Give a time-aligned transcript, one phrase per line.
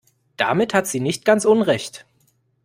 [0.35, 2.07] Damit hat sie nicht ganz Unrecht.